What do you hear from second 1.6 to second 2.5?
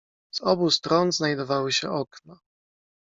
się okna."